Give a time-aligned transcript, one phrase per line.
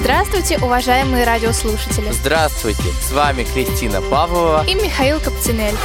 [0.00, 2.10] Здравствуйте, уважаемые радиослушатели!
[2.10, 2.82] Здравствуйте!
[3.00, 5.76] С вами Кристина Павлова и Михаил Капцинель.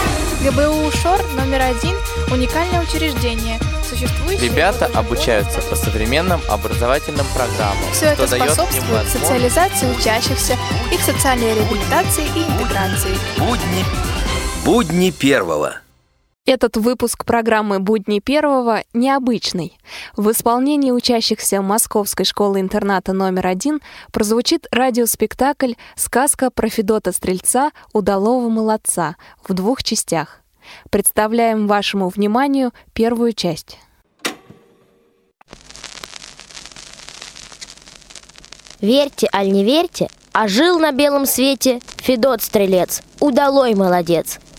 [0.43, 1.95] ГБУ ШОР номер один–
[2.31, 4.49] уникальное учреждение, существующее...
[4.49, 10.57] Ребята обучаются по современным образовательным программам, Все это способствует социализации учащихся,
[10.91, 13.15] их социальной реабилитации и интеграции.
[13.37, 13.85] Будни,
[14.65, 15.75] будни первого.
[16.47, 19.77] Этот выпуск программы «Будни первого» необычный.
[20.17, 23.79] В исполнении учащихся Московской школы-интерната номер один
[24.11, 30.39] прозвучит радиоспектакль «Сказка про Федота Стрельца, удалого молодца» в двух частях.
[30.89, 33.77] Представляем вашему вниманию первую часть.
[38.79, 44.39] Верьте, аль не верьте, а жил на белом свете Федот Стрелец, удалой молодец—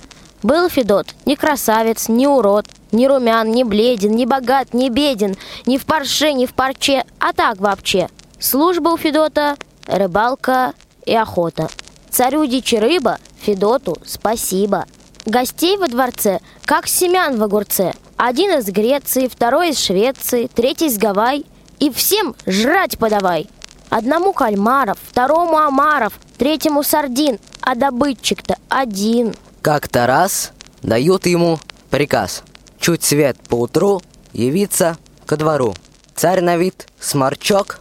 [0.43, 5.79] был Федот ни красавец, ни урод, ни румян, ни бледен, ни богат, ни беден, ни
[5.79, 8.09] в парше, ни в парче, а так вообще.
[8.39, 9.57] Служба у Федота—
[9.87, 10.75] рыбалка
[11.07, 11.69] и охота.
[12.11, 14.87] Царю дичи рыба, Федоту спасибо.
[15.25, 17.93] Гостей во дворце, как семян в огурце.
[18.17, 21.47] Один из Греции, второй из Швеции, третий из Гавай.
[21.79, 23.49] И всем жрать подавай.
[23.89, 32.43] Одному кальмаров, второму омаров, третьему сардин, а добытчик-то один— как-то раз дают ему приказ.
[32.79, 35.75] Чуть свет поутру явиться ко двору.
[36.17, 37.81] Царь на вид сморчок,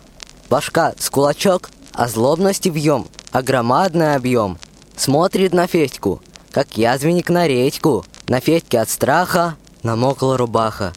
[0.49, 4.57] башка с кулачок А злобности вьем, а громадный объем
[4.95, 6.21] Смотрит на Федьку,
[6.51, 10.93] как язвенник на редьку На Федьке от страха намокла рубаха.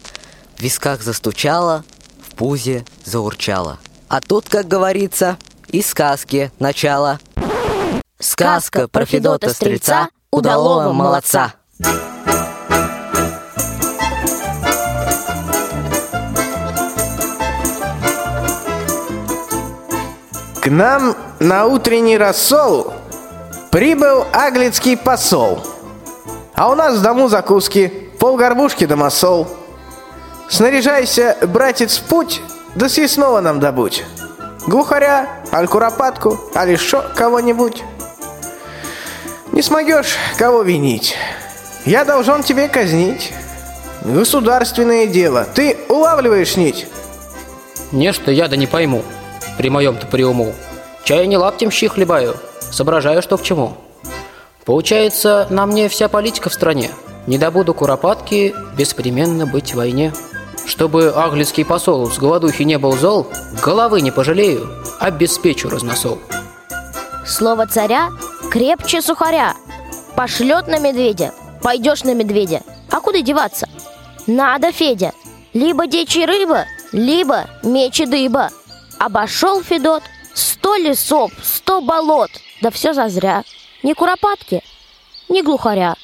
[0.57, 1.85] В висках застучала,
[2.23, 3.79] в пузе заурчала.
[4.09, 7.19] А тут, как говорится, и сказки начало.
[8.19, 11.55] Сказка про Федота Стрельца удалого молодца.
[20.61, 22.93] К нам на утренний рассол
[23.71, 25.61] прибыл аглицкий посол.
[26.55, 29.47] А у нас в дому закуски, полгорбушки да масол.
[30.49, 32.43] Снаряжайся, братец, в путь,
[32.75, 34.05] да съестного нам добудь.
[34.67, 37.85] Глухаря, аль куропатку, аль еще кого-нибудь.
[39.55, 41.15] Не смогешь кого винить.
[41.87, 43.33] Я должен тебе казнить.
[44.03, 45.47] Государственное дело.
[45.55, 46.89] Ты улавливаешь нить?
[47.93, 49.05] Нечто я да не пойму.
[49.57, 50.53] При моем-то приуму.
[51.05, 52.35] Чай не лаптем щи хлебаю.
[52.73, 53.77] Соображаю, что к чему.
[54.65, 56.91] Получается, на мне вся политика в стране.
[57.29, 60.13] Не добуду куропатки, беспременно быть в войне.
[60.67, 63.29] Чтобы английский посол с голодухи не был зол,
[63.63, 66.19] головы не пожалею, обеспечу разносол.
[67.25, 68.11] Слово царя
[68.51, 69.55] крепче сухаря.
[70.17, 72.63] Пошлет на медведя, пойдешь на медведя.
[72.91, 73.69] А куда деваться?
[74.27, 75.13] Надо, Федя.
[75.53, 78.51] Либо дичи рыба, либо меч и дыба.
[78.99, 80.03] Обошел Федот
[80.35, 82.31] сто лесов, сто болот.
[82.63, 83.45] Да все зазря.
[83.83, 84.63] Ни куропатки,
[85.29, 85.95] ни глухаря.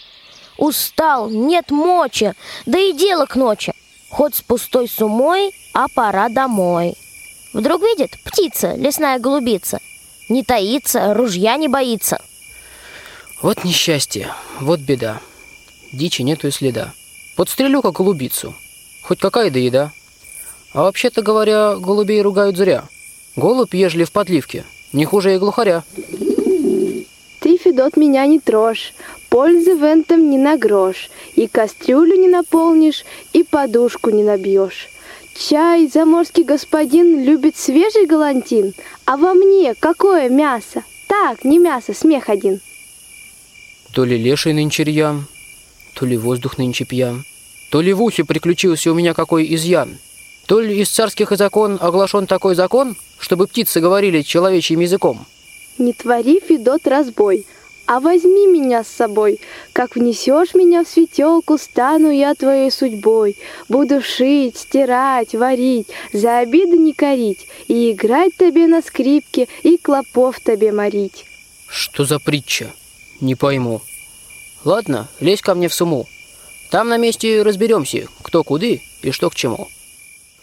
[0.58, 2.34] Устал, нет мочи,
[2.66, 3.72] да и дело к ночи.
[4.10, 6.94] Хоть с пустой сумой, а пора домой.
[7.54, 9.78] Вдруг видит птица, лесная голубица–
[10.30, 12.22] не таится, ружья не боится.
[13.42, 14.28] Вот несчастье,
[14.60, 15.18] вот беда.
[15.92, 16.92] Дичи нету и следа.
[17.36, 18.54] Подстрелю как голубицу.
[19.02, 19.92] Хоть какая да еда.
[20.74, 22.84] А вообще-то говоря, голубей ругают зря.
[23.36, 25.84] Голубь, ежели в подливке, не хуже и глухаря.
[27.40, 28.92] Ты, Федот, меня не трожь,
[29.30, 34.90] пользы в этом не на грош, и кастрюлю не наполнишь, и подушку не набьешь.
[35.34, 38.74] Чай, заморский господин любит свежий галантин,
[39.06, 40.84] а во мне какое мясо?
[41.08, 42.60] Так, не мясо, смех один.
[43.92, 45.26] То ли леший нынче рьян,
[45.94, 47.24] то ли воздух нынче пьян,
[47.70, 49.98] то ли в ухе приключился у меня какой изъян,
[50.46, 55.26] то ли из царских закон оглашен такой закон, чтобы птицы говорили человечьим языком.
[55.78, 57.46] Не твори, Федот, разбой,
[57.86, 59.40] а возьми меня с собой.
[59.72, 63.36] Как внесешь меня в светелку, стану я твоей судьбой.
[63.68, 70.38] Буду шить, стирать, варить, за обиды не корить, и играть тебе на скрипке, и клопов
[70.40, 71.24] тебе морить.
[71.68, 72.72] Что за притча?
[73.20, 73.82] Не пойму.
[74.64, 76.06] Ладно, лезь ко мне в суму.
[76.70, 79.68] Там на месте разберемся, кто куды и что к чему.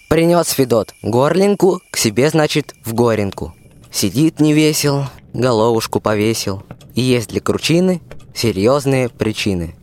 [0.08, 3.54] Принес Федот горлинку, к себе, значит, в горенку.
[3.92, 6.64] Сидит невесел, головушку повесил.
[6.96, 8.02] И есть для кручины
[8.34, 9.76] серьезные причины.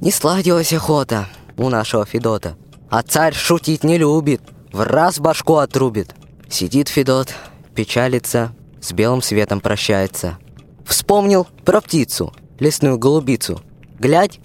[0.00, 1.26] Не сладилась охота
[1.56, 2.56] у нашего Федота.
[2.88, 4.40] А царь шутить не любит,
[4.72, 6.14] в раз башку отрубит.
[6.48, 7.34] Сидит Федот,
[7.74, 10.38] печалится, с белым светом прощается.
[10.86, 13.60] Вспомнил про птицу, лесную голубицу.
[13.98, 14.40] Глядь,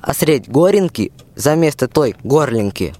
[0.00, 2.94] а средь горенки, за место той горлинки,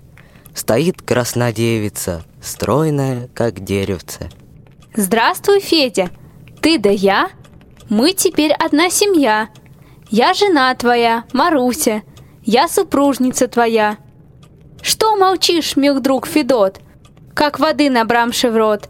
[0.54, 4.30] стоит краснодевица стройная, как деревце.
[4.94, 6.10] Здравствуй, Федя.
[6.62, 7.28] Ты да я?
[7.88, 9.48] Мы теперь одна семья.
[10.08, 12.02] Я жена твоя, Маруся.
[12.42, 13.98] Я супружница твоя.
[14.80, 16.80] Что молчишь, мил друг Федот,
[17.34, 18.88] как воды набрамши в рот?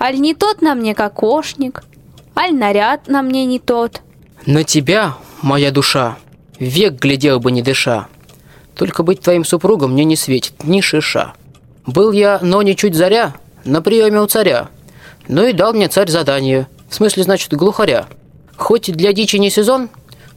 [0.00, 1.82] Аль не тот на мне кокошник,
[2.36, 4.02] аль наряд на мне не тот.
[4.44, 6.16] На тебя, моя душа,
[6.58, 8.08] век глядел бы не дыша.
[8.74, 11.32] Только быть твоим супругом мне не светит ни шиша.
[11.86, 13.34] Был я, но не чуть заря,
[13.64, 14.68] на приеме у царя.
[15.28, 18.06] Ну и дал мне царь задание, в смысле, значит, глухаря.
[18.56, 19.88] Хоть для дичи не сезон,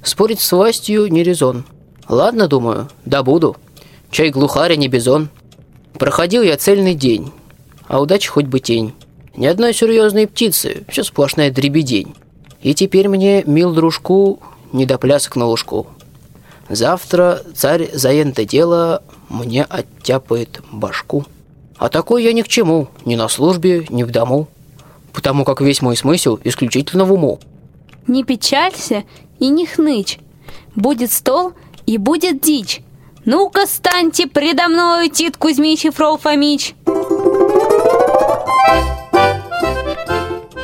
[0.03, 1.65] спорить с властью не резон.
[2.07, 3.57] Ладно, думаю, да буду.
[4.09, 5.29] Чай глухаря не бизон.
[5.93, 7.31] Проходил я цельный день,
[7.87, 8.93] а удачи хоть бы тень.
[9.35, 12.15] Ни одной серьезной птицы, все сплошная дребедень.
[12.61, 14.39] И теперь мне, мил дружку,
[14.73, 15.87] не до плясок на лужку.
[16.67, 21.25] Завтра царь за это дело мне оттяпает башку.
[21.77, 24.47] А такой я ни к чему, ни на службе, ни в дому.
[25.13, 27.39] Потому как весь мой смысл исключительно в уму.
[28.05, 29.03] Не печалься
[29.39, 30.19] и не хнычь.
[30.75, 31.53] Будет стол
[31.85, 32.81] и будет дичь.
[33.25, 36.75] Ну-ка, станьте предо мною, Тит Кузьмич и Фрол Фомич.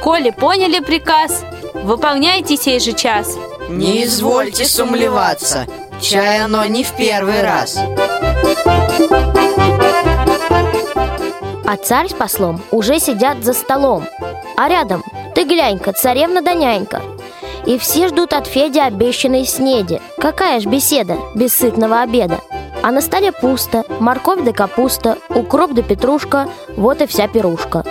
[0.05, 1.43] Коли поняли приказ,
[1.73, 3.35] выполняйте сей же час.
[3.69, 5.65] Не извольте сумлеваться,
[5.99, 7.79] чай оно не в первый раз.
[11.65, 14.03] А царь с послом уже сидят за столом.
[14.55, 15.03] А рядом,
[15.33, 17.01] ты глянь-ка, царевна да нянька.
[17.65, 19.99] И все ждут от Феди обещанной снеди.
[20.19, 22.41] Какая ж беседа без сытного обеда.
[22.83, 26.47] А на столе пусто, морковь да капуста, укроп да петрушка,
[26.77, 27.83] вот и вся пирушка.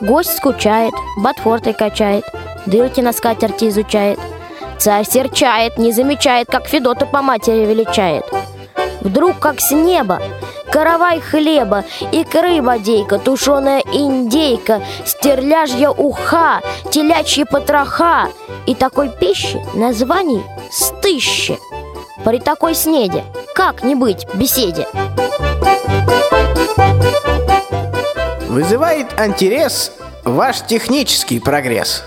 [0.00, 2.24] Гость скучает, ботфортой качает,
[2.66, 4.18] дырки на скатерти изучает.
[4.78, 8.24] Царь серчает, не замечает, как Федота по матери величает.
[9.00, 10.20] Вдруг, как с неба,
[10.70, 16.60] каравай хлеба, икры бодейка, тушеная индейка, стерляжья уха,
[16.90, 18.28] телячьи потроха.
[18.66, 21.58] И такой пищи названий стыще.
[22.24, 24.86] При такой снеде как не быть беседе?
[28.48, 29.92] Вызывает интерес
[30.24, 32.04] ваш технический прогресс.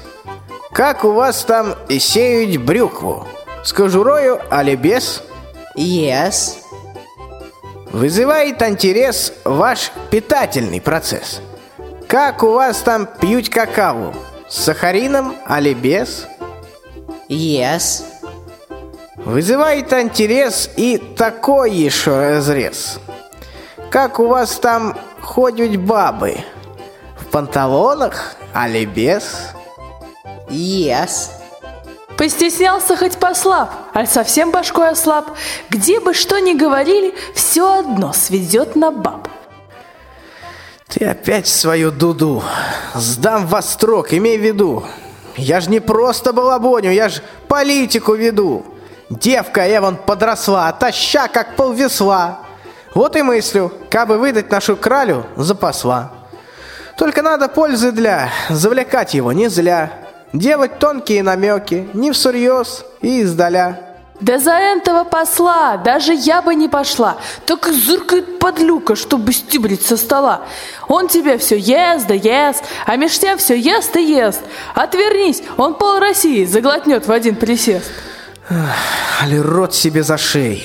[0.71, 3.27] Как у вас там и сеють брюкву?
[3.63, 5.21] С кожурою, али без?
[5.75, 6.56] Yes.
[7.91, 11.41] Вызывает интерес ваш питательный процесс.
[12.07, 14.13] Как у вас там пьют какао?
[14.47, 16.25] С сахарином, али без?
[17.27, 18.03] Yes.
[19.18, 23.00] Вызывает интерес и такой еще разрез.
[23.91, 24.97] Как у вас там
[25.30, 26.38] ходят бабы?
[27.16, 29.54] В панталонах, али без?
[30.50, 31.30] Yes.
[32.18, 35.30] Постеснялся хоть послаб, аль совсем башкой ослаб.
[35.70, 39.28] Где бы что ни говорили, все одно сведет на баб.
[40.88, 42.44] Ты опять свою дуду.
[42.96, 44.84] Сдам вас строк, имей в виду.
[45.38, 48.66] Я ж не просто балабоню, я ж политику веду.
[49.12, 52.49] Девка Эван подросла, таща как полвесла.
[52.94, 56.12] Вот и мыслю, как бы выдать нашу кралю за посла.
[56.97, 59.91] Только надо пользы для, завлекать его не зля.
[60.33, 63.89] Делать тонкие намеки, не всерьез и издаля.
[64.19, 67.18] Да за этого посла даже я бы не пошла.
[67.45, 70.41] Так и зыркает подлюка, чтобы стибрить со стола.
[70.89, 74.41] Он тебе все ест да ест, а меж тем все ест и ест.
[74.75, 77.89] Отвернись, он пол России заглотнет в один присест.
[79.22, 80.63] Али рот себе за шеи,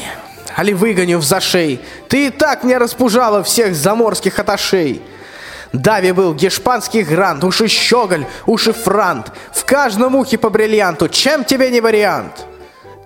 [0.57, 1.81] али выгоню в зашей.
[2.09, 5.03] Ты и так мне распужала всех заморских аташей.
[5.73, 9.33] Дави был гешпанский грант, уж и щеголь, уж и франт.
[9.53, 12.47] В каждом ухе по бриллианту, чем тебе не вариант?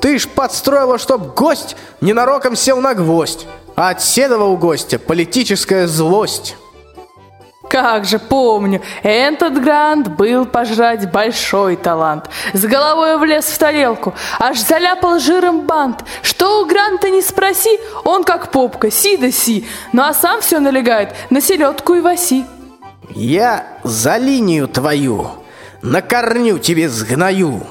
[0.00, 5.86] Ты ж подстроила, чтоб гость ненароком сел на гвоздь, а от седого у гостя политическая
[5.86, 6.56] злость.
[7.68, 12.30] Как же помню, этот грант был пожрать большой талант.
[12.54, 16.04] С головой влез в тарелку, аж заляпал жиром бант.
[16.22, 19.66] Что у гранта не спроси, он как попка, си да си.
[19.92, 22.44] Ну а сам все налегает на селедку и васи.
[23.14, 25.30] Я за линию твою
[25.82, 27.66] на корню тебе сгною.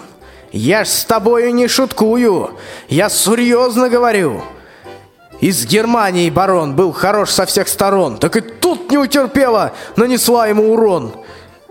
[0.51, 2.51] Я ж с тобою не шуткую,
[2.88, 4.44] я серьезно говорю.
[5.39, 10.74] Из Германии барон был хорош со всех сторон, так и тут не утерпела, нанесла ему
[10.74, 11.13] урон.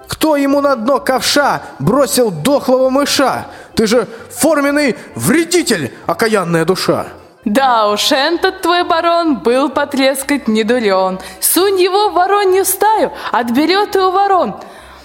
[0.07, 3.47] Кто ему на дно ковша бросил дохлого мыша?
[3.75, 7.07] Ты же форменный вредитель, окаянная душа.
[7.45, 11.19] Да уж, этот твой барон был потрескать не дурен.
[11.41, 14.57] Сунь его в воронью стаю, отберет и у ворон.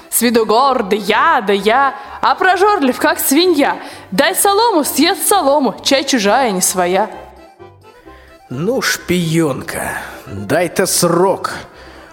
[0.10, 3.78] С виду гордый я, да я, а прожорлив, как свинья.
[4.12, 7.10] Дай солому, съест солому, чай чужая, не своя.
[8.54, 9.94] Ну, шпионка,
[10.28, 11.54] дай-то срок.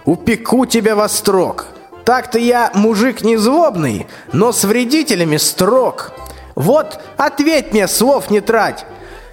[0.05, 1.65] упеку тебя во строк.
[2.05, 6.13] Так-то я мужик не злобный, но с вредителями строг.
[6.55, 8.85] Вот ответь мне, слов не трать.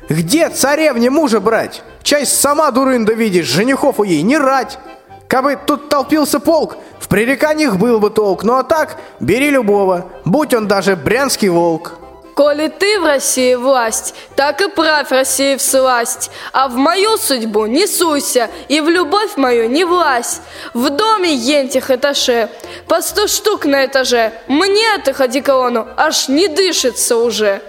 [0.09, 1.85] Где царевне мужа брать?
[2.03, 4.81] Часть сама дурында видишь, женихов у ей не рать.
[5.29, 8.43] Кабы тут толпился полк, в пререканиях был бы толк.
[8.43, 12.01] Ну а так, бери любого, будь он даже брянский волк.
[12.37, 17.65] Коли ты в России власть, так и правь России в сласть, а в мою судьбу
[17.65, 20.43] не суйся, и в любовь мою не влазь.
[20.75, 22.51] В доме ентих этаже,
[22.89, 27.63] по сто штук на этаже, мне от их одеколону аж не дышится уже.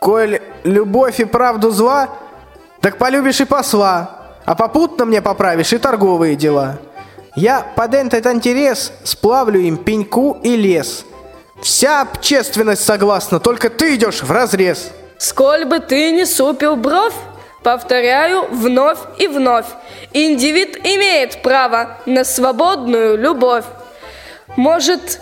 [0.00, 2.08] Коль любовь и правду зла,
[2.80, 6.78] так полюбишь и посла, а попутно мне поправишь и торговые дела.
[7.36, 11.04] Я под этот интерес сплавлю им пеньку и лес–
[11.64, 14.90] Вся общественность согласна, только ты идешь в разрез.
[15.16, 17.14] Сколь бы ты не супил бровь,
[17.62, 19.64] повторяю вновь и вновь,
[20.12, 23.64] индивид имеет право на свободную любовь.
[24.56, 25.20] Может,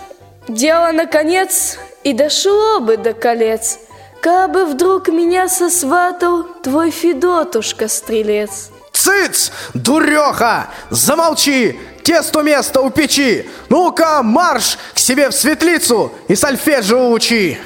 [0.49, 3.79] дело наконец и дошло бы до колец,
[4.21, 8.71] Кабы вдруг меня сосватал твой Федотушка-стрелец.
[9.03, 13.51] Цыц, дуреха, замолчи, тесто место у печи.
[13.69, 17.59] Ну-ка, марш к себе в светлицу и сольфеджио учи.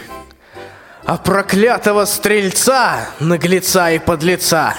[1.04, 4.74] А проклятого стрельца, наглеца и подлеца,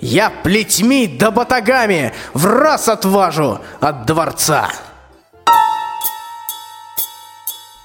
[0.00, 4.72] я плетьми да батагами в раз отважу от дворца.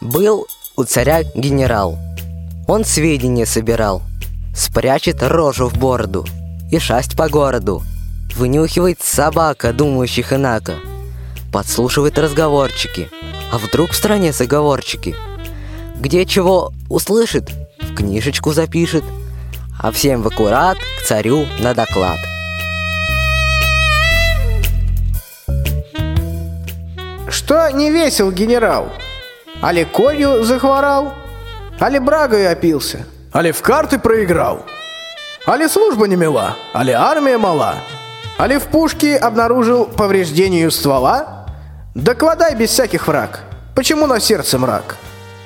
[0.02, 2.00] Был у царя генерал.
[2.68, 4.02] Он сведения собирал,
[4.56, 6.26] спрячет рожу в бороду
[6.72, 7.84] и шасть по городу.
[8.38, 10.76] Вынюхивает собака, думающих инако–
[11.52, 13.10] подслушивает разговорчики.
[13.52, 15.16] А вдруг в стране заговорчики?
[15.96, 17.50] Где чего услышит,
[17.82, 19.04] в книжечку запишет,
[19.82, 22.20] а всем в аккурат к царю на доклад.
[27.30, 28.90] Что не весел генерал?
[29.62, 31.14] Али конью захворал?
[31.80, 33.06] Али брагой опился?
[33.32, 34.66] Али в карты проиграл?
[35.46, 36.56] Али служба не мила?
[36.74, 37.76] Али армия мала?
[38.38, 41.46] В пушке обнаружил повреждение ствола?
[41.96, 43.42] Докладай без всяких враг.
[43.76, 44.98] Почему на сердце мрак?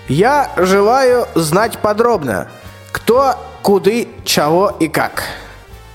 [0.09, 2.49] Я желаю знать подробно,
[2.91, 5.23] кто, куды, чего и как.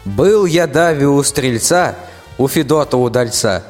[0.07, 1.95] Был я дави у стрельца,
[2.39, 3.63] у Федота удальца.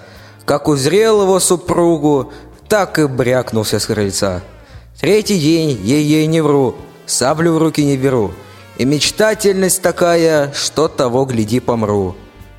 [0.44, 2.32] Как узрел его супругу,
[2.68, 4.42] так и брякнулся с крыльца.
[5.00, 8.32] Третий день, ей-ей не вру, саблю в руки не беру.
[8.78, 12.14] И мечтательность такая, что того гляди помру.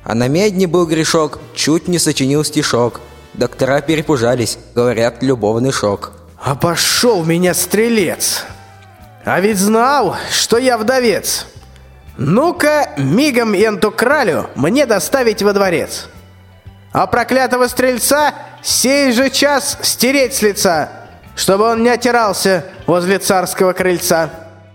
[0.08, 3.00] А на медне был грешок, чуть не сочинил стишок–
[3.38, 6.10] Доктора перепужались, говорят, любовный шок.
[6.42, 8.44] Обошел меня стрелец.
[9.24, 11.46] А ведь знал, что я вдовец.
[12.16, 16.08] Ну-ка, мигом енту кралю мне доставить во дворец.
[16.92, 20.90] А проклятого стрельца сей же час стереть с лица,
[21.36, 24.30] чтобы он не отирался возле царского крыльца.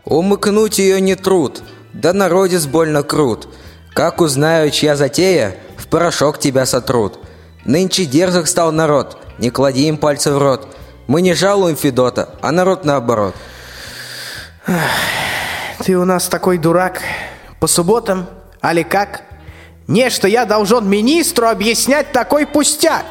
[0.05, 3.49] Умыкнуть ее не труд, да народец больно крут.
[3.93, 7.19] Как узнаю, чья затея, в порошок тебя сотрут.
[7.63, 10.67] Нынче дерзок стал народ, не клади им пальцы в рот.
[11.05, 13.35] Мы не жалуем Федота, а народ наоборот.
[15.83, 17.01] Ты у нас такой дурак.
[17.59, 18.25] По субботам,
[18.61, 19.21] али как?
[19.87, 23.05] Не, что я должен министру объяснять такой пустяк.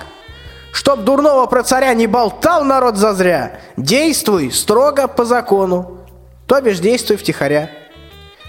[0.72, 5.98] Чтоб дурного про царя не болтал народ зазря, действуй строго по закону.
[6.46, 7.70] То бишь действуй втихаря.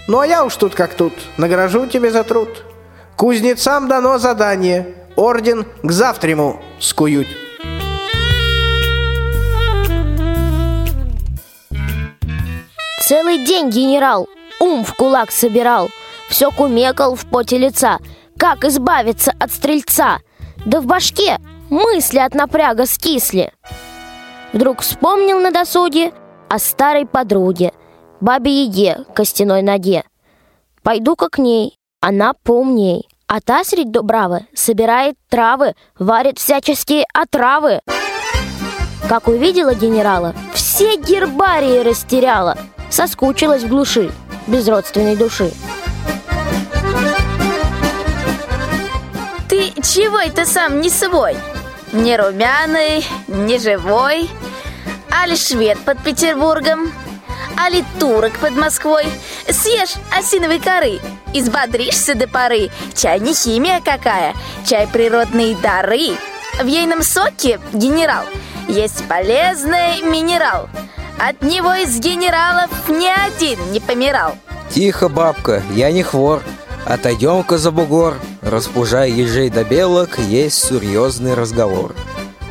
[0.06, 2.48] Ну а я уж тут как тут, награжу тебе за труд.
[3.16, 7.28] Кузнецам дано задание– орден к завтраму скують.
[13.00, 14.28] Целый день генерал
[14.60, 15.88] ум в кулак собирал,
[16.28, 17.98] все кумекал в поте лица,
[18.38, 20.18] как избавиться от стрельца.
[20.64, 21.38] Да в башке
[21.70, 23.52] мысли от напряга скисли.
[24.52, 26.12] Вдруг вспомнил на досуге
[26.48, 27.72] о старой подруге,
[28.24, 30.02] бабе Еге, костяной ноге.
[30.82, 33.06] Пойду-ка к ней, она поумней.
[33.26, 37.80] А та средь Дубравы собирает травы, варит всяческие отравы.
[39.08, 42.56] Как увидела генерала, все гербарии растеряла,
[42.88, 44.10] соскучилась в глуши,
[44.46, 45.50] без родственной души.
[49.50, 51.36] Ты чего это сам не свой?
[51.92, 54.30] Не румяный, не живой,
[55.10, 56.90] али швед под Петербургом,
[57.56, 59.04] али турок под Москвой.
[59.48, 61.00] Съешь осиновой коры,
[61.32, 62.70] Избодришься до поры.
[62.94, 64.34] Чай не химия какая
[64.66, 66.16] Чай природные дары.
[66.60, 68.24] В ейном соке, генерал
[68.68, 70.68] Есть полезный минерал.
[71.18, 74.36] От него из генералов ни один не помирал.
[74.70, 76.42] Тихо, бабка, я не хвор.
[76.86, 81.94] Отойдем-ка за бугор Распужай ежей до белок Есть серьезный разговор.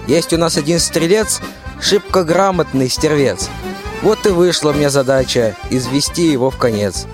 [0.08, 1.40] Есть у нас один стрелец,
[1.80, 3.50] шибко грамотный стервец.
[4.04, 7.08] Вот и вышла мне задача извести его в конец.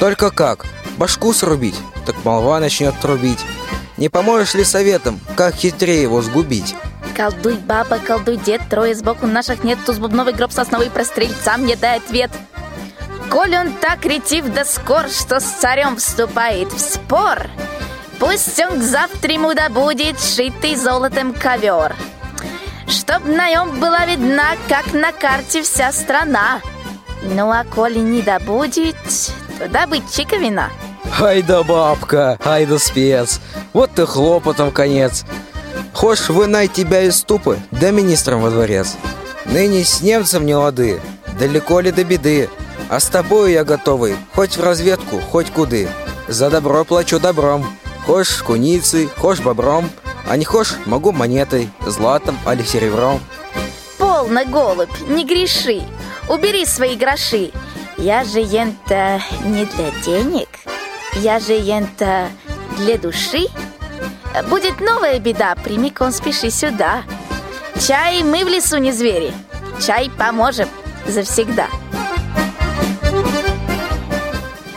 [0.00, 0.64] Только как?
[0.96, 1.76] Башку срубить?
[2.06, 3.44] Так молва начнет трубить.
[3.98, 6.74] Не поможешь ли советом, как хитрее его сгубить?
[7.14, 11.76] Колдуй, баба, колдуй, дед, трое сбоку наших нет, туз бубновый гроб сосновый про стрельца мне
[11.76, 12.30] дай ответ.
[13.28, 17.48] Коль он так ретив да скор, что с царем вступает в спор,
[18.18, 21.94] пусть он к завтраму добудет шитый золотом ковер,
[22.90, 26.60] чтоб на нем была видна, как на карте вся страна.
[27.22, 28.96] Ну а коли не добудет,
[29.58, 30.70] то добытчика вина.
[31.20, 33.40] Ай да бабка, ай да спец,
[33.72, 35.24] вот ты хлопотом конец.
[35.92, 38.96] Хошь вынай тебя из ступы, да министром во дворец.
[39.44, 41.00] Ныне с немцем не лады,
[41.38, 42.48] далеко ли до беды,
[42.88, 45.88] а с тобою я готовый, хоть в разведку, хоть куды.
[46.28, 47.66] За добро плачу добром,
[48.06, 49.90] хошь куницей, хошь бобром,
[50.30, 53.20] а не хошь могу монетой, златом али серебром.
[53.98, 55.82] Полно, голубь, не греши,
[56.28, 57.50] убери свои гроши.
[57.98, 60.48] Я же ента не для денег,
[61.14, 62.28] я же ента
[62.76, 63.46] для души.
[64.48, 67.02] Будет новая беда, прямиком спеши сюда.
[67.84, 69.34] Чай мы в лесу не звери,
[69.84, 70.68] чай поможем
[71.08, 71.66] завсегда.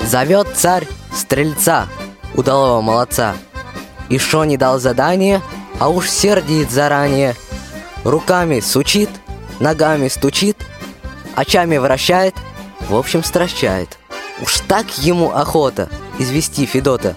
[0.01, 1.87] Зовет царь стрельца,
[2.33, 3.35] удалого молодца.
[4.09, 5.41] И шо не дал задание,
[5.79, 7.35] а уж сердит заранее.
[8.03, 9.09] Руками сучит,
[9.59, 10.57] ногами стучит,
[11.35, 12.35] очами вращает,
[12.89, 13.97] в общем стращает.
[14.41, 17.15] Уж так ему охота извести Федота,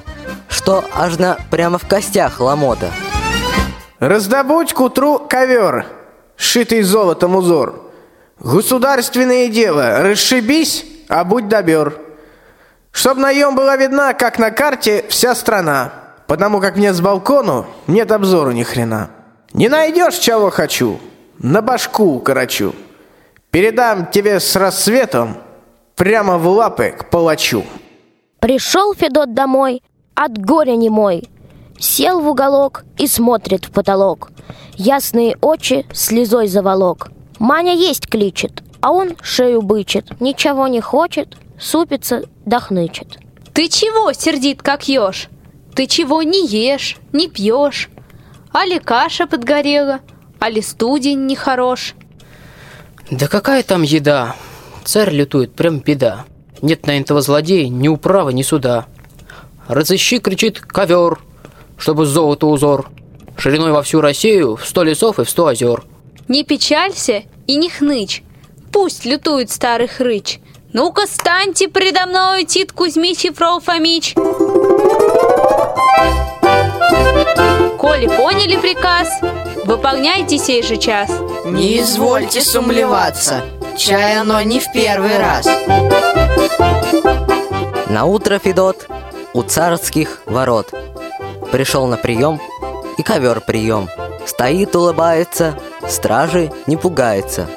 [0.48, 2.90] что аж на прямо в костях ломота.
[3.98, 5.86] Раздобудь к утру ковер,
[6.36, 7.90] шитый золотом узор.
[8.38, 11.98] Государственное дело, расшибись, а будь добер.
[12.92, 16.05] Чтоб на нем была видна, как на карте, вся страна.
[16.26, 19.10] Потому как мне с балкону нет обзору ни хрена.
[19.52, 20.98] Не найдешь, чего хочу,
[21.38, 22.74] на башку укорочу.
[23.50, 25.38] Передам тебе с рассветом
[25.94, 27.64] прямо в лапы к палачу.
[28.40, 29.82] Пришел Федот домой,
[30.14, 31.30] от горя не мой.
[31.78, 34.30] Сел в уголок и смотрит в потолок.
[34.74, 37.10] Ясные очи слезой заволок.
[37.38, 40.20] Маня есть кличет, а он шею бычит.
[40.20, 43.18] Ничего не хочет, супится, дохнычет.
[43.52, 45.28] Ты чего сердит, как еж?
[45.76, 47.90] Ты чего не ешь, не пьешь?
[48.50, 50.00] Али каша подгорела,
[50.38, 51.92] али студень нехорош.
[53.10, 54.34] Да какая там еда?
[54.84, 56.24] Царь лютует, прям беда.
[56.62, 58.86] Нет на этого злодея ни управы, ни суда.
[59.68, 61.20] Разыщи, кричит, ковер,
[61.76, 62.90] чтобы золото узор.
[63.36, 65.84] Шириной во всю Россию в сто лесов и в сто озер.
[66.26, 68.22] Не печалься и не хнычь.
[68.72, 70.40] Пусть лютует старый хрыч.
[70.72, 74.14] Ну-ка, станьте предо мною, Тит Кузьмич и Фрол Фомич.
[77.78, 79.08] Коли поняли приказ,
[79.64, 81.10] выполняйте сей же час.
[81.44, 83.42] Не извольте сумлеваться,
[83.78, 85.46] чай оно не в первый раз.
[87.88, 88.86] На утро Федот
[89.32, 90.74] у царских ворот.
[91.52, 92.40] Пришел на прием
[92.98, 93.88] и ковер прием.
[94.26, 95.58] Стоит, улыбается,
[95.88, 97.48] стражи не пугается.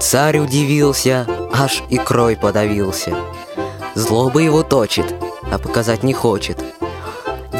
[0.00, 3.14] Царь удивился, аж икрой подавился.
[3.94, 5.14] Злоба его точит,
[5.52, 6.58] а показать не хочет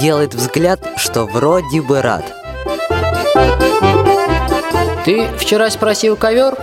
[0.01, 2.25] Делает взгляд, что вроде бы рад.
[5.05, 6.57] Ты вчера спросил ковер?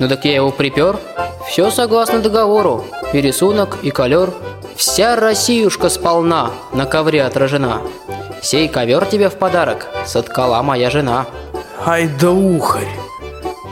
[0.00, 0.98] Ну так я его припер.
[1.46, 2.84] Все согласно договору.
[3.12, 4.32] И рисунок, и колер
[4.74, 7.80] Вся Россиюшка сполна на ковре отражена.
[8.42, 9.86] Сей ковер тебе в подарок.
[10.04, 11.26] Соткала моя жена.
[11.86, 12.90] Ай да ухарь,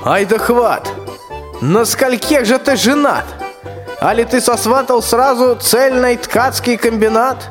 [0.04, 0.88] ай да хват.
[1.60, 3.24] На скольких же ты женат?
[4.00, 7.48] Али ты сосватал сразу цельный ткацкий комбинат?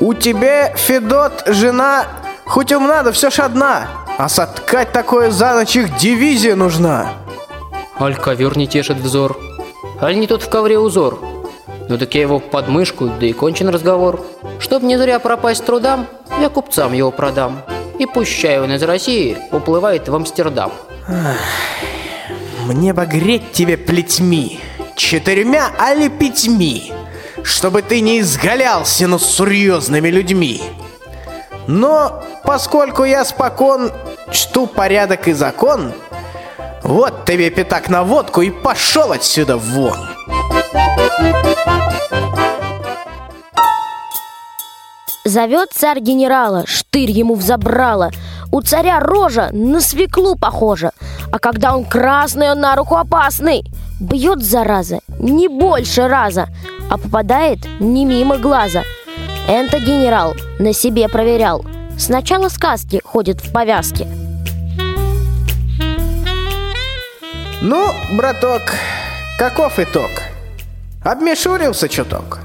[0.00, 2.06] У тебя, Федот, жена,
[2.44, 7.12] хоть умна, да все ж одна А соткать такое за ночь их дивизия нужна
[8.00, 9.36] Аль ковер не тешит взор
[10.00, 11.18] Аль не тот в ковре узор
[11.88, 14.22] ну так я его под мышку, да и кончен разговор.
[14.60, 16.06] Чтоб не зря пропасть трудам,
[16.38, 17.62] я купцам его продам.
[17.98, 20.70] И пущай он из России уплывает в Амстердам.
[22.66, 24.60] Мне бы греть тебе плетьми,
[24.96, 26.92] четырьмя али пятьми,
[27.44, 30.62] чтобы ты не изгалялся над серьезными людьми.
[31.66, 33.92] Но поскольку я спокон
[34.30, 35.92] чту порядок и закон,
[36.82, 39.98] вот тебе пятак на водку и пошел отсюда вон.
[45.24, 48.10] Зовет царь генерала, штырь ему взобрала.
[48.50, 50.92] У царя рожа на свеклу похожа.
[51.30, 53.62] А когда он красный, он на руку опасный.
[54.00, 56.48] Бьет, зараза, не больше раза,
[56.90, 58.84] а попадает не мимо глаза.
[59.46, 61.64] Это генерал на себе проверял.
[61.98, 64.06] Сначала сказки ходит в повязке.
[67.60, 68.62] Ну, браток,
[69.38, 70.10] каков итог?
[71.02, 72.38] Обмешурился чуток.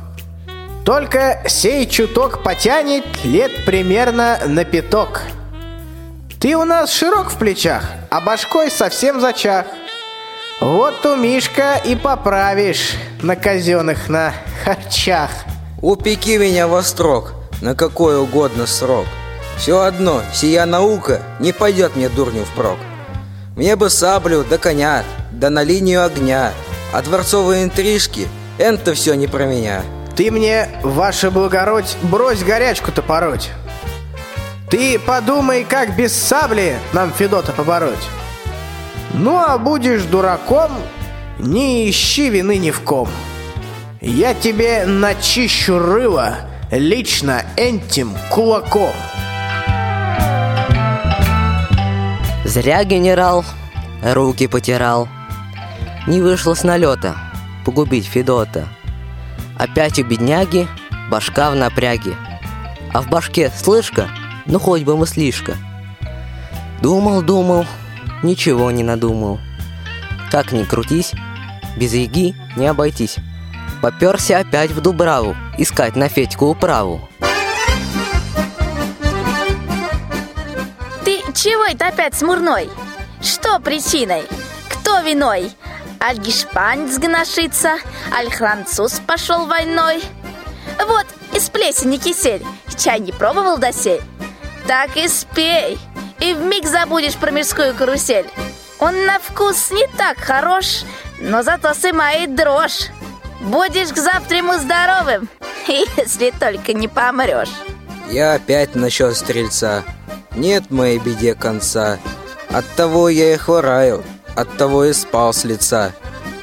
[0.85, 5.21] Только сей чуток потянет лет примерно на пяток.
[6.39, 9.65] Ты у нас широк в плечах, а башкой совсем зачах.
[10.63, 15.29] Вот у Мишка и поправишь на казенных на харчах.
[15.81, 19.05] Упеки меня во строк, на какой угодно срок.
[19.57, 22.77] Все одно, сия наука не пойдет мне дурню впрок.
[23.57, 26.53] Мне бы саблю да коня, да на линию огня,
[26.93, 29.81] а дворцовые интрижки— это все не про меня.
[30.15, 33.51] Ты мне, ваше благородь, брось горячку-то пороть.
[34.71, 38.07] Ты подумай, как без сабли нам Федота побороть.
[39.13, 40.71] Ну, а будешь дураком,
[41.37, 43.07] не ищи вины ни в ком.
[44.01, 46.37] Я тебе начищу рыло
[46.71, 48.91] лично этим кулаком.
[52.43, 53.45] Зря генерал
[54.03, 55.07] руки потирал.
[56.07, 57.15] Не вышло с налета
[57.65, 58.67] погубить Федота.
[59.57, 60.67] Опять у бедняги
[61.09, 62.15] башка в напряге.
[62.91, 64.09] А в башке слышка,
[64.45, 65.55] ну хоть бы мыслишка.
[66.81, 67.65] Думал, думал,
[68.23, 69.39] ничего не надумал.
[70.31, 71.11] Как ни крутись,
[71.77, 73.17] без яги не обойтись.
[73.81, 77.07] Поперся опять в Дубраву, искать на Федьку управу.
[81.03, 82.69] Ты чего это опять смурной?
[83.21, 84.23] Что причиной?
[84.69, 85.51] Кто виной?
[86.01, 87.77] Аль гешпанец гношится,
[88.11, 90.01] аль француз пошел войной.
[90.85, 92.43] Вот, из плесени кисель,
[92.77, 94.01] чай не пробовал досель?
[94.67, 95.77] Так и спей,
[96.23, 98.29] и вмиг забудешь про мирскую карусель.
[98.79, 100.83] Он на вкус не так хорош,
[101.19, 102.87] но зато сымает дрожь.
[103.41, 105.27] Будешь к завтраму здоровым,
[105.67, 107.51] если только не помрешь.
[108.09, 109.83] Я опять насчет стрельца.
[110.35, 111.99] Нет моей беде конца.
[112.49, 114.03] От того я и хвораю,
[114.35, 115.91] от того и спал с лица.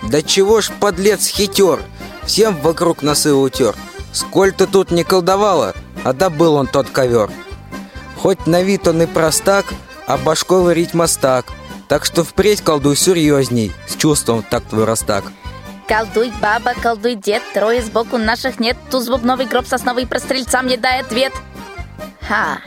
[0.03, 1.81] Да чего ж, подлец, хитер,
[2.25, 3.75] всем вокруг носы утер.
[4.13, 7.31] Сколь ты тут не колдовала, а добыл он тот ковер.
[8.21, 9.65] Хоть на вид он и простак,
[10.07, 11.47] а башкой варить мастак.
[11.89, 15.25] Так что впредь колдуй серьезней, с чувством так твой растак.
[15.89, 20.77] Колдуй, баба, колдуй, дед, трое сбоку наших нет, туз бубновый гроб сосновый про стрельцам не
[20.77, 21.33] дай ответ.
[22.29, 22.59] Ха,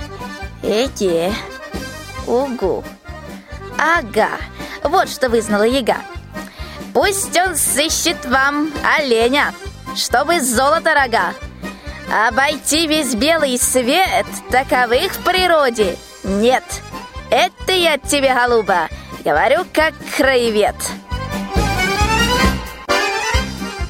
[0.64, 1.32] эти,
[2.26, 2.84] угу,
[3.78, 4.32] ага,
[4.84, 5.98] вот что вызнала яга.
[6.94, 9.54] Пусть он сыщет вам оленя,
[9.96, 11.34] чтобы золото рога.
[12.14, 16.64] Обойти весь белый свет, таковых в природе нет.
[17.32, 18.88] Это я тебе, голуба,
[19.26, 20.76] говорю как краевед.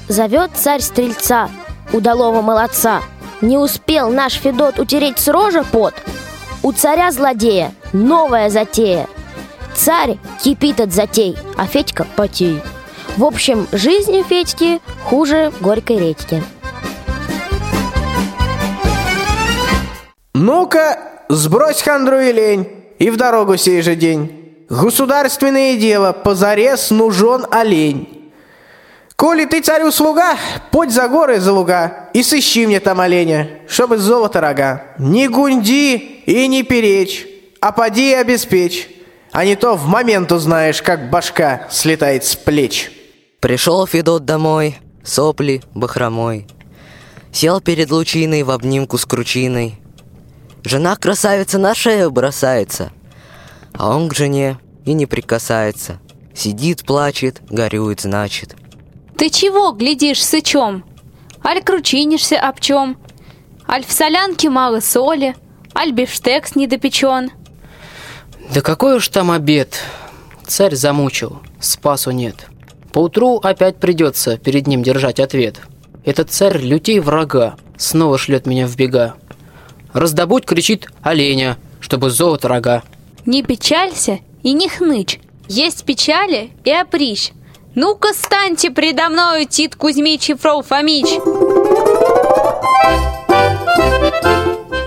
[0.07, 1.49] Зовет царь стрельца,
[1.91, 3.01] удалого молодца.
[3.41, 5.93] Не успел наш Федот утереть с рожа пот.
[6.62, 9.09] У царя-злодея новая затея.
[9.75, 12.63] Царь кипит от затей, а Федька потеет.
[13.17, 16.41] В общем, жизнь у Федьки хуже горькой редьки.
[20.43, 22.67] Ну-ка, сбрось хандру и лень,
[22.99, 24.65] и в дорогу сей же день.
[24.69, 28.29] Государственное дело, позарез нужен олень.
[29.15, 30.36] Коли ты царю слуга,
[30.69, 34.84] подь за горы за луга и сыщи мне там оленя, чтобы золото рога.
[34.97, 37.25] Не гунди и не перечь,
[37.62, 38.89] а поди и обеспечь.
[39.32, 42.91] А не то в момент узнаешь, как башка слетает с плеч.
[43.39, 46.47] Пришел Федот домой, сопли бахромой.
[47.32, 49.79] Сел перед лучиной в обнимку с кручиной.
[50.63, 52.91] Жена красавица на шею бросается,
[53.73, 55.99] а он к жене и не прикасается.
[56.34, 58.56] Сидит, плачет, горюет, значит.
[59.17, 60.84] Ты чего глядишь сычом?
[61.45, 62.97] Аль кручинишься об чем?
[63.67, 65.36] Аль в солянке мало соли,
[65.76, 67.32] аль бифштекс недопечен.
[68.54, 69.80] Да какой уж там обед.
[70.47, 72.47] Царь замучил, спасу нет.
[72.91, 75.62] Поутру опять придется перед ним держать ответ.
[76.06, 79.15] Этот царь лютей врага, снова шлет меня в бега.
[79.93, 82.84] Раздобудь, кричит, оленя, чтобы золото рога.
[83.25, 85.19] Не печалься и не хнычь.
[85.47, 87.32] Есть печали и оприщ.
[87.75, 91.08] Ну-ка, станьте предо мною, Тит Кузьмич и Фрол Фомич.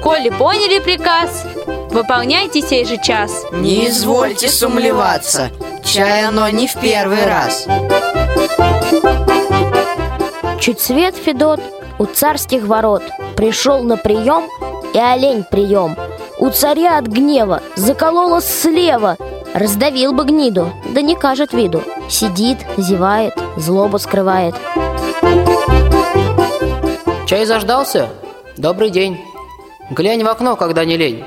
[0.03, 1.45] Коли поняли приказ,
[1.90, 3.45] выполняйте сей же час.
[3.53, 5.51] Не извольте сумлеваться,
[5.85, 7.66] чай оно не в первый раз.
[10.61, 11.61] Чуть свет Федот
[11.99, 13.03] у царских ворот
[13.37, 14.49] Пришел на прием,
[14.96, 15.94] и олень прием
[16.38, 19.18] У царя от гнева закололо слева
[19.52, 24.54] Раздавил бы гниду, да не кажет виду Сидит, зевает, злобу скрывает
[27.26, 28.09] Чай заждался?
[28.56, 29.20] Добрый день.
[29.90, 31.24] Глянь в окно, когда не лень.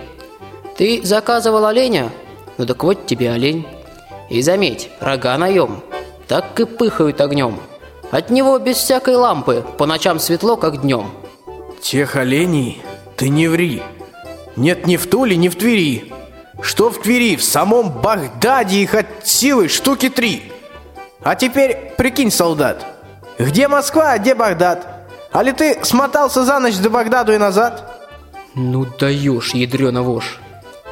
[0.78, 2.10] Ты заказывал оленя?
[2.58, 3.68] Ну так вот тебе олень.
[4.30, 5.84] И заметь, рога наем.
[6.28, 7.60] так и пыхают огнем.
[8.12, 11.12] От него без всякой лампы, по ночам светло, как днем.
[11.82, 12.82] Тех оленей
[13.20, 13.84] ты не ври.
[14.56, 16.14] Нет ни в Туле, ни в Твери.
[16.62, 20.52] Что в Твери, в самом Багдаде их от силы штуки три.
[21.22, 22.86] А теперь прикинь, солдат,
[23.38, 24.88] где Москва, а где Багдад?
[25.34, 28.08] А ли ты смотался за ночь до Багдаду и назад?
[28.56, 30.40] Ну даешь, ядрёна вошь.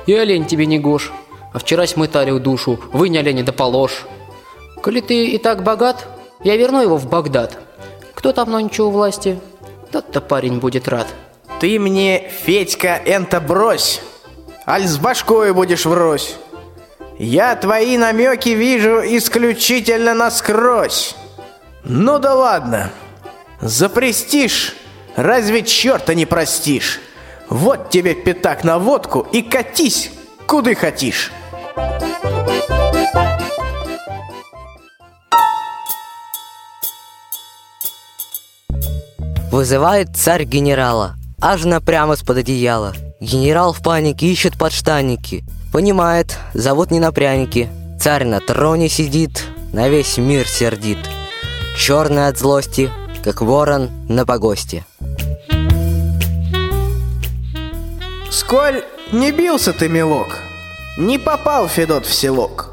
[0.05, 1.13] И олень тебе не гош.
[1.53, 4.05] А вчерась мытарил душу, вынь оленя да положь.
[4.83, 6.05] Коли ты и так богат,
[6.43, 7.57] я верну его в Багдад.
[8.13, 9.39] Кто там нонче у власти,
[9.91, 11.07] тот-то парень будет рад.
[11.59, 14.01] Ты мне, Федька, энто брось,
[14.67, 16.35] аль с башкой будешь врозь.
[17.17, 21.15] Я твои намеки вижу исключительно насквозь.
[21.83, 22.91] Ну да ладно,
[23.59, 24.75] за престиж
[25.15, 26.99] разве черта не простишь?
[27.49, 30.11] Вот тебе пятак на водку и катись,
[30.45, 31.31] куда хотишь.
[39.49, 42.93] Вызывает царь генерала, аж напрямо с-под одеяла.
[43.19, 45.43] Генерал в панике ищет подштанники.
[45.71, 47.69] Понимает, зовут не на пряники.
[47.99, 50.99] Царь на троне сидит, на весь мир сердит.
[51.75, 52.91] Черный от злости,
[53.23, 54.85] как ворон на погосте.
[58.31, 60.39] Сколь не бился ты, милок,
[60.97, 62.69] не попал Федот в селок.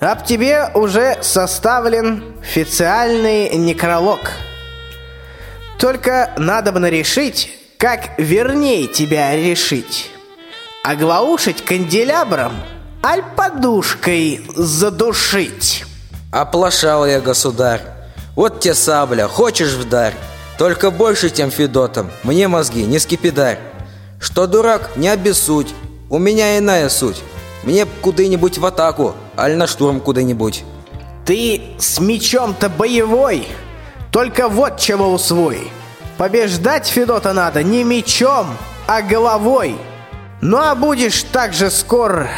[0.00, 4.32] Об тебе уже составлен официальный некролог.
[5.78, 10.12] Только надо бы решить, как верней тебя решить.
[10.84, 12.52] Оглаушить канделябром,
[13.02, 15.84] аль подушкой задушить.
[16.30, 17.80] Оплошал я, государь.
[18.36, 20.14] Вот те сабля, хочешь вдарь.
[20.58, 23.58] Только больше тем Федотом, мне мозги не скипидарь.
[24.20, 25.74] Что дурак, не обессудь,
[26.08, 27.20] у меня иная суть.
[27.64, 30.62] Мне куда-нибудь в атаку, аль на штурм куда-нибудь.
[31.26, 33.48] Ты с мечом-то боевой,
[34.12, 35.72] только вот чего усвой.
[36.18, 38.46] Побеждать Федота надо не мечом,
[38.86, 39.76] а головой.
[40.40, 42.28] Ну а будешь так же скор,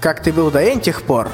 [0.00, 1.28] как ты был до этих пор,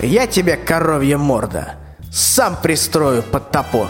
[0.00, 1.74] я тебе, коровья морда,
[2.12, 3.88] сам пристрою под топор.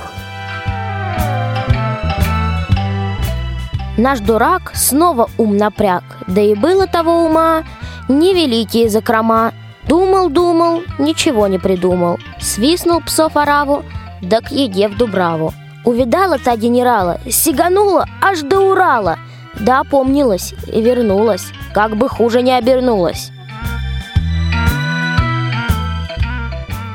[3.97, 7.65] Наш дурак снова ум напряг, да и было того ума
[8.09, 9.53] невеликие закрома.
[9.89, 12.19] Думал-думал, ничего не придумал.
[12.41, 13.85] Свистнул псов ораву,
[14.21, 15.55] да к еде в Дубраву.
[15.87, 19.19] Увидала та генерала, сиганула аж до Урала,
[19.61, 23.31] да опомнилась и вернулась, как бы хуже не обернулась.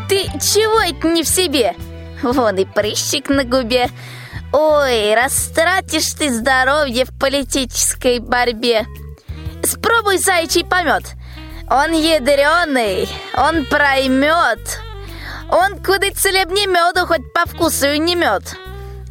[0.09, 1.73] Ты чего это не в себе?
[2.21, 3.87] Вон и прыщик на губе.
[4.51, 8.85] Ой, растратишь ты здоровье в политической борьбе.
[9.63, 11.03] Спробуй зайчий помет.
[11.69, 14.81] Он ядреный, он проймет.
[15.49, 18.43] Он куда целебнее меду, хоть по вкусу и не мед.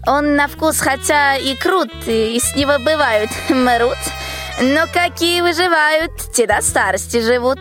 [0.06, 3.98] Он на вкус хотя и крут, и с него бывают мрут.
[4.60, 7.58] Но какие выживают, те до старости живут.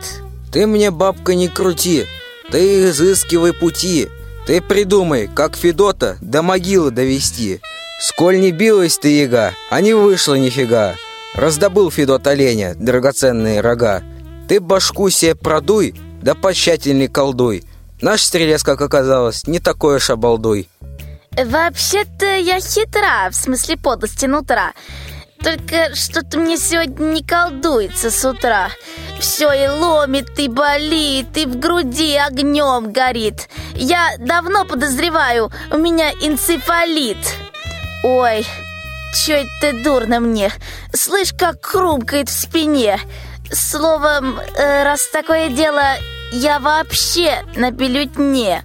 [0.52, 2.06] Ты мне, бабка, не крути,
[2.52, 4.10] ты изыскивай пути.
[4.48, 7.62] Ты придумай, как Федота до могилы довести.
[8.02, 10.96] Сколь не билась ты, яга, а не вышло нифига.
[11.36, 14.02] Раздобыл Федот оленя, драгоценные рога.
[14.48, 17.64] Ты башку себе продуй, да потщательней колдуй.
[18.02, 20.68] Наш стрелец, как оказалось, не такой уж обалдуй.
[21.32, 24.74] Вообще-то я хитра, в смысле подлости нутра.
[25.42, 28.70] Только что-то мне сегодня не колдуется с утра.
[29.20, 33.48] Все и ломит, и болит, и в груди огнем горит.
[33.74, 37.18] Я давно подозреваю, у меня энцефалит.
[38.04, 38.46] Ой,
[39.16, 40.52] чё это дурно мне?
[40.94, 43.00] Слышь, как хрумкает в спине.
[43.52, 45.84] Словом, э, раз такое дело,
[46.34, 48.64] я вообще на бюллетне.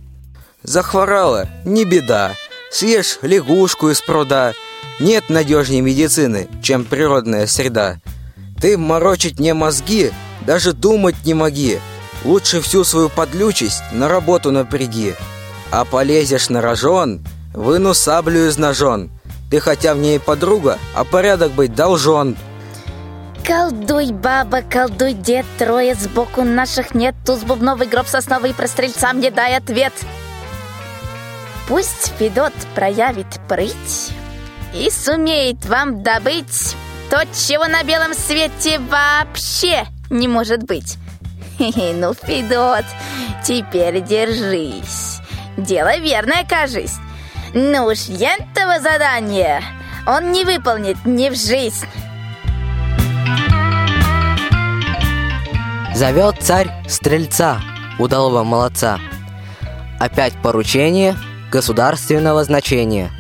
[0.63, 2.33] Захворала, не беда.
[2.75, 4.53] Съешь лягушку из пруда.
[4.99, 7.99] Нет надежнее медицины, чем природная среда.
[8.61, 10.11] Ты морочить не мозги,
[10.45, 11.79] даже думать не моги.
[12.25, 15.15] Лучше всю свою подлючесть на работу напряги.
[15.71, 19.13] А полезешь на рожон, выну саблю из ножон.
[19.53, 22.37] Ты хотя в ней подруга, а порядок быть должен.
[23.47, 27.15] Колдуй, баба, колдуй, дед, трое сбоку наших нет.
[27.25, 29.93] Туз бубновый гроб сосновый про стрельца мне дай ответ.
[31.67, 34.13] Пусть Федот проявит прыть
[34.75, 36.77] и сумеет вам добыть
[37.11, 40.99] то, чего на белом свете вообще не может быть.
[41.57, 42.85] Хе-хе, ну, Федот,
[43.43, 45.21] теперь держись.
[45.57, 46.97] Дело верное, кажись.
[47.55, 49.63] Ну уж ентого задания
[50.07, 51.87] он не выполнит ни в жизнь.
[55.95, 57.61] Зовет царь стрельца,
[57.99, 58.99] удалого молодца.
[60.01, 61.17] Опять поручение
[61.51, 63.11] государственного значения.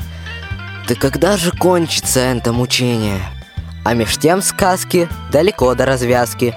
[0.88, 3.20] Да когда же кончится это мучение?
[3.84, 6.56] А меж тем сказки далеко до развязки.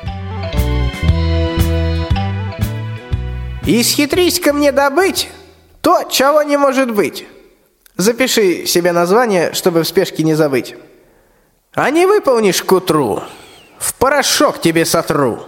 [3.65, 5.29] Исхитрись ко мне добыть
[5.81, 7.25] то, чего не может быть.
[7.97, 10.75] Запиши себе название, чтобы в спешке не забыть.
[11.73, 13.23] А не выполнишь к утру,
[13.77, 15.43] в порошок тебе сотру,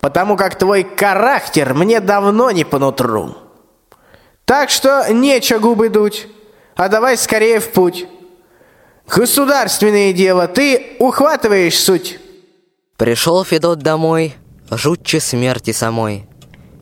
[0.00, 3.36] потому как твой характер мне давно не по нутру.
[4.44, 6.26] Так что нечего губы дуть,
[6.76, 8.06] а давай скорее в путь.
[9.06, 12.18] Государственное дело, ты ухватываешь суть.
[12.96, 14.34] Пришел Федот домой,
[14.70, 16.26] жутче смерти самой.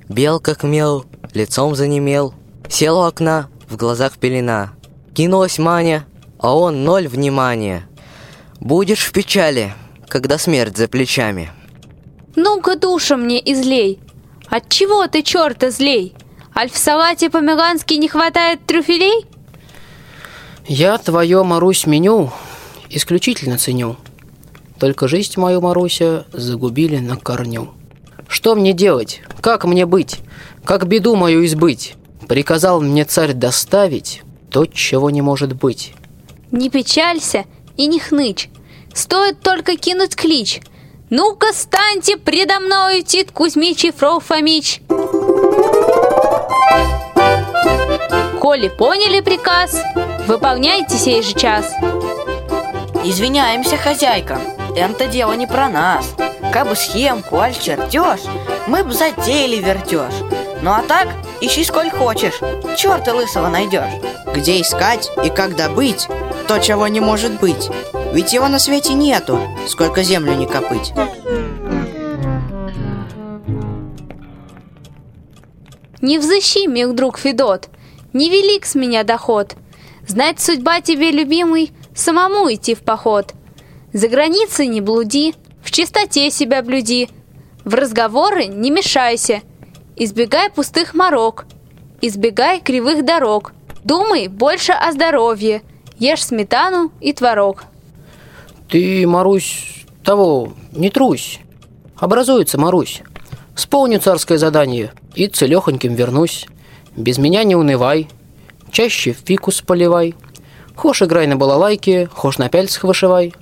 [0.09, 2.35] Бел как мел, лицом занемел,
[2.69, 4.73] сел у окна, в глазах пелена.
[5.15, 6.07] Кинулась Маня,
[6.39, 7.89] а он ноль внимания.
[8.61, 9.75] Будешь в печали,
[10.09, 11.51] когда смерть за плечами.
[12.35, 14.01] Ну-ка душа мне излей.
[14.49, 16.15] Отчего ты, черта, злей?
[16.55, 19.27] Аль в салате по-мегански не хватает трюфелей?
[20.67, 22.31] Я твое, Марусь, меню
[22.91, 23.97] исключительно ценю.
[24.79, 27.73] Только жизнь мою, Маруся, загубили на корню.
[28.29, 29.23] Что мне делать?
[29.41, 30.19] Как мне быть?
[30.65, 31.95] Как беду мою избыть?
[32.29, 35.95] Приказал мне царь доставить то, чего не может быть.
[36.51, 37.45] Не печалься
[37.77, 38.51] и не хнычь.
[38.95, 40.61] Стоит только кинуть клич.
[41.09, 44.81] Ну-ка, станьте предо мною, Тит Кузьмич и Фрол Фомич.
[48.53, 49.83] Коли поняли приказ,
[50.27, 51.73] выполняйте сей же час.
[53.03, 54.39] Извиняемся, хозяйка,
[54.77, 56.15] это дело не про нас.
[56.53, 58.21] Кабы схемку, аль чертеж,
[58.67, 60.13] мы б затеяли вертеж.
[60.61, 61.09] Ну а так,
[61.41, 62.41] ищи сколь хочешь,
[62.77, 64.03] черта лысого найдешь.
[64.35, 66.07] Где искать и как добыть
[66.47, 67.71] то, чего не может быть?
[68.13, 70.93] Ведь его на свете нету, сколько землю не копыть.
[76.03, 77.71] Не взыщи, мил друг Федот,
[78.13, 79.55] невелик с меня доход.
[80.07, 83.35] Знать судьба тебе, любимый, самому идти в поход.
[83.93, 87.09] За границей не блуди, в чистоте себя блюди,
[87.65, 89.43] в разговоры не мешайся,
[89.97, 91.47] избегай пустых морок,
[92.01, 93.53] избегай кривых дорог,
[93.85, 95.63] думай больше о здоровье,
[95.99, 97.65] ешь сметану и творог.
[98.69, 101.41] Ты, Марусь, того, не трусь.
[101.97, 103.03] Образуется, Марусь.
[103.55, 106.47] Сполню царское задание и целехоньким вернусь.
[106.97, 108.09] Без меня не унывай,
[108.71, 110.15] чаще фикус поливай.
[110.77, 113.35] Хошь играй на балалайке, хошь на пяльцах вышивай.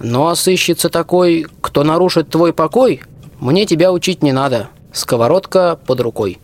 [0.00, 3.02] Ну а сыщется такой, кто нарушит твой покой,
[3.40, 4.68] мне тебя учить не надо.
[4.92, 6.38] Сковородка под рукой.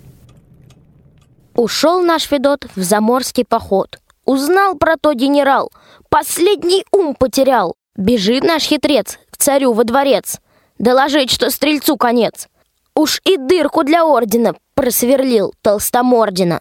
[1.54, 3.98] Ушел наш Федот в заморский поход.
[4.26, 5.70] Узнал про то генерал,
[6.08, 7.74] последний ум потерял.
[7.96, 10.40] Бежит наш хитрец к царю во дворец,
[10.78, 12.48] доложить, что стрельцу конец.
[12.94, 16.60] Уж и дырку для ордена просверлил толстомордина.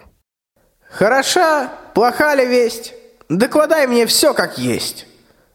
[0.90, 2.94] Хороша, плоха ли весть?
[3.30, 5.08] Докладай мне все как есть.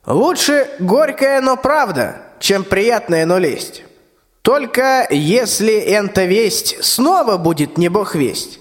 [0.07, 3.85] Лучше горькая, но правда, чем приятная, но лесть.
[4.43, 8.59] Только если эта весть снова будет не бог весть,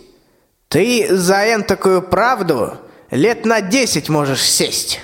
[0.68, 2.78] ты за энтакую правду
[3.10, 5.00] лет на десять можешь сесть.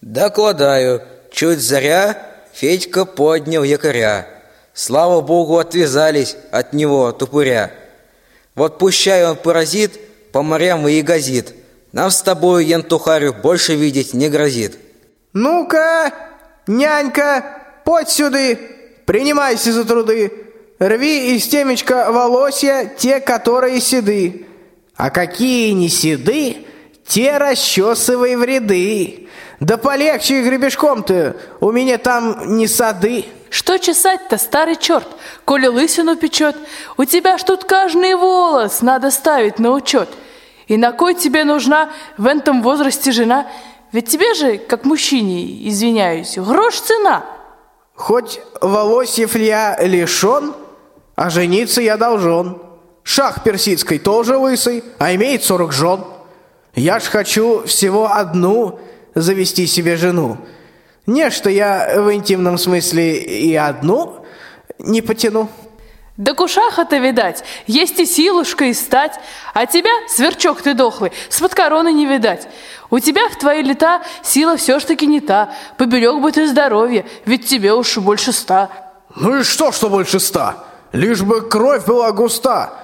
[0.00, 4.28] Докладаю, чуть заря Федька поднял якоря.
[4.72, 7.72] Слава богу, отвязались от него, тупыря.
[8.58, 10.00] Вот пущай он паразит,
[10.32, 11.54] по морям и газит.
[11.92, 14.76] Нам с тобой, Янтухарю, больше видеть не грозит.
[15.32, 16.12] Ну-ка,
[16.66, 17.44] нянька,
[17.84, 18.58] подь сюды,
[19.06, 20.32] принимайся за труды.
[20.80, 24.46] Рви из темечка волосья те, которые седы.
[24.96, 26.56] А какие не седы,
[27.06, 29.28] те расчесывай в ряды.
[29.60, 33.24] Да полегче гребешком-то, у меня там не сады.
[33.50, 35.08] Что чесать-то, старый черт,
[35.44, 36.56] коли лысину печет?
[36.96, 40.08] У тебя ж тут каждый волос надо ставить на учет.
[40.66, 43.46] И на кой тебе нужна в этом возрасте жена?
[43.90, 47.24] Ведь тебе же, как мужчине, извиняюсь, грош цена.
[47.94, 50.54] Хоть волосьев я лишен,
[51.16, 52.60] а жениться я должен.
[53.02, 56.04] Шах персидской тоже лысый, а имеет сорок жен.
[56.74, 58.78] Я ж хочу всего одну
[59.14, 60.36] завести себе жену.
[61.08, 64.26] Не, что я в интимном смысле и одну
[64.78, 65.48] не потяну.
[66.18, 69.18] Да кушаха-то, видать, есть и силушка, и стать.
[69.54, 72.46] А тебя, сверчок ты дохлый, с-под короны не видать.
[72.90, 75.54] У тебя в твои лета сила все ж таки не та.
[75.78, 78.68] Поберег бы ты здоровье, ведь тебе уж больше ста.
[79.16, 80.56] Ну и что, что больше ста?
[80.92, 82.74] Лишь бы кровь была густа.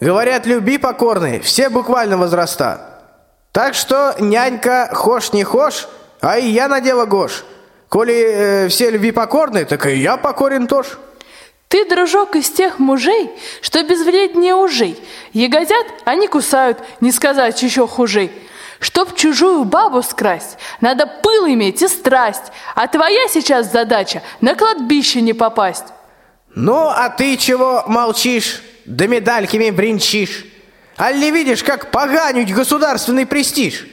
[0.00, 3.00] Говорят, люби покорный, все буквально возраста.
[3.52, 5.86] Так что, нянька, хошь не хошь,
[6.20, 7.44] а и я надела гош.
[7.90, 10.90] Коли э, все любви покорны, так и я покорен тоже.
[11.66, 13.30] Ты, дружок, из тех мужей,
[13.62, 14.96] что безвреднее ужей.
[15.32, 18.30] Ягодят, они кусают, не сказать еще хужей.
[18.78, 25.20] Чтоб чужую бабу скрасть, надо пыл иметь и страсть, а твоя сейчас задача на кладбище
[25.20, 25.86] не попасть.
[26.54, 30.46] Ну, а ты чего молчишь, да медальками бренчишь?
[30.96, 33.84] Алли видишь, как поганить государственный престиж?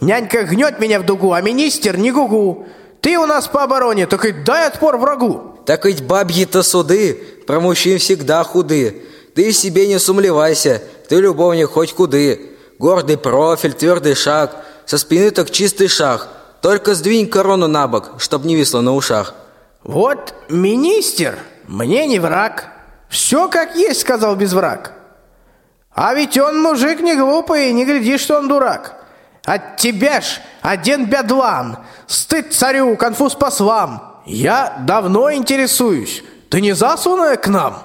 [0.00, 2.68] Нянька гнет меня в дугу, а министр не гугу.
[3.04, 5.58] Ты у нас по обороне, так и дай отпор врагу.
[5.66, 9.04] Так ведь бабьи-то суды про мужчин всегда худы.
[9.34, 12.56] Ты себе не сумлевайся, ты любовник хоть куды.
[12.78, 16.28] Гордый профиль, твердый шаг, со спины так чистый шаг.
[16.62, 19.34] Только сдвинь корону на бок, чтоб не висло на ушах.
[19.82, 21.38] Вот министр
[21.68, 22.72] мне не враг.
[23.10, 24.94] Все как есть, сказал без враг.
[25.92, 29.03] А ведь он мужик не глупый, не гляди, что он дурак.
[29.44, 34.22] От тебя ж один бедлан, стыд царю, конфуз послам.
[34.24, 37.82] Я давно интересуюсь, ты не засунная к нам?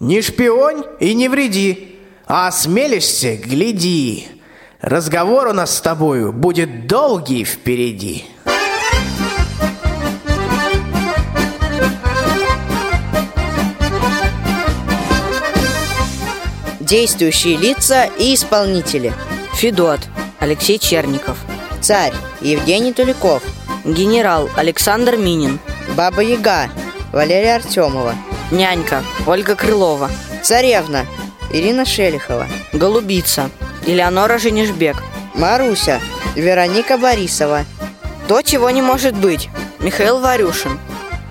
[0.00, 4.26] Не шпионь и не вреди, а осмелишься, гляди.
[4.80, 8.24] Разговор у нас с тобою будет долгий впереди.
[16.80, 19.12] Действующие лица и исполнители.
[19.54, 20.00] Федот
[20.40, 21.38] Алексей Черников.
[21.82, 23.42] Царь Евгений Туликов.
[23.84, 25.60] Генерал Александр Минин.
[25.94, 26.70] Баба Яга
[27.12, 28.14] Валерия Артемова.
[28.50, 30.10] Нянька Ольга Крылова.
[30.42, 31.04] Царевна
[31.52, 32.46] Ирина Шелихова.
[32.72, 33.50] Голубица
[33.86, 34.96] Элеонора Женишбек.
[35.34, 36.00] Маруся
[36.34, 37.64] Вероника Борисова.
[38.26, 39.50] То, чего не может быть.
[39.78, 40.78] Михаил Варюшин.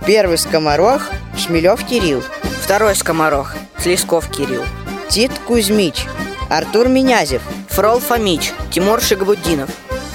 [0.06, 2.24] Первый скоморох Шмелев Кирилл.
[2.62, 4.64] Второй скоморох Слесков Кирилл.
[5.10, 6.06] Тит Кузьмич.
[6.50, 7.42] Артур Минязев.
[7.80, 8.52] Фрол Фомич.
[8.72, 9.70] Тимур Шигабуддинов.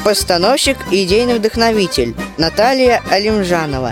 [0.05, 3.91] Постановщик и идейный вдохновитель Наталья Алимжанова.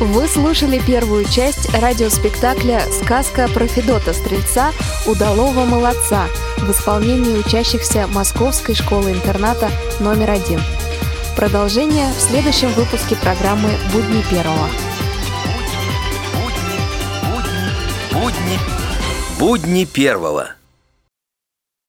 [0.00, 4.72] Вы слушали первую часть радиоспектакля «Сказка про Федота Стрельца.
[5.04, 6.26] Удалого молодца»
[6.56, 9.68] в исполнении учащихся Московской школы-интерната
[10.00, 10.62] номер один.
[11.36, 14.70] Продолжение в следующем выпуске программы «Будни первого».
[19.38, 20.56] Будни первого.